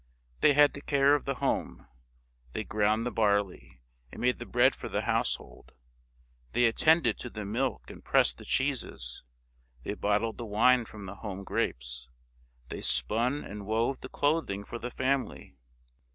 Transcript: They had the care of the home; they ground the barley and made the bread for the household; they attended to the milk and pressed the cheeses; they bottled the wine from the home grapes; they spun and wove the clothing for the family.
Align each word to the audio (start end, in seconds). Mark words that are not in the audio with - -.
They 0.39 0.53
had 0.53 0.73
the 0.73 0.81
care 0.81 1.13
of 1.13 1.25
the 1.25 1.35
home; 1.35 1.85
they 2.53 2.63
ground 2.63 3.05
the 3.05 3.11
barley 3.11 3.81
and 4.11 4.19
made 4.19 4.39
the 4.39 4.47
bread 4.47 4.73
for 4.73 4.89
the 4.89 5.03
household; 5.03 5.73
they 6.53 6.65
attended 6.65 7.19
to 7.19 7.29
the 7.29 7.45
milk 7.45 7.87
and 7.91 8.03
pressed 8.03 8.39
the 8.39 8.45
cheeses; 8.45 9.21
they 9.83 9.93
bottled 9.93 10.39
the 10.39 10.45
wine 10.47 10.85
from 10.85 11.05
the 11.05 11.17
home 11.17 11.43
grapes; 11.43 12.09
they 12.69 12.81
spun 12.81 13.43
and 13.43 13.67
wove 13.67 14.01
the 14.01 14.09
clothing 14.09 14.63
for 14.65 14.79
the 14.79 14.89
family. 14.89 15.55